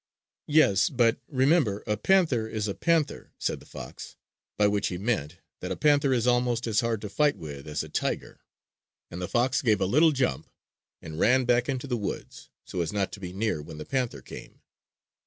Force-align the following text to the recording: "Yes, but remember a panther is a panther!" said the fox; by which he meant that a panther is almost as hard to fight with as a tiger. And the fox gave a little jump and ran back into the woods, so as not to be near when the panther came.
"Yes, 0.47 0.89
but 0.89 1.19
remember 1.27 1.83
a 1.85 1.95
panther 1.95 2.47
is 2.47 2.67
a 2.67 2.73
panther!" 2.73 3.33
said 3.37 3.59
the 3.59 3.67
fox; 3.67 4.15
by 4.57 4.65
which 4.65 4.87
he 4.87 4.97
meant 4.97 5.37
that 5.59 5.71
a 5.71 5.75
panther 5.75 6.11
is 6.11 6.25
almost 6.25 6.65
as 6.65 6.79
hard 6.79 7.01
to 7.01 7.07
fight 7.07 7.37
with 7.37 7.67
as 7.67 7.83
a 7.83 7.87
tiger. 7.87 8.39
And 9.11 9.21
the 9.21 9.27
fox 9.29 9.61
gave 9.61 9.79
a 9.79 9.85
little 9.85 10.11
jump 10.11 10.49
and 11.03 11.19
ran 11.19 11.45
back 11.45 11.69
into 11.69 11.85
the 11.85 11.97
woods, 11.97 12.49
so 12.65 12.81
as 12.81 12.91
not 12.91 13.11
to 13.11 13.19
be 13.19 13.31
near 13.31 13.61
when 13.61 13.77
the 13.77 13.85
panther 13.85 14.23
came. 14.23 14.61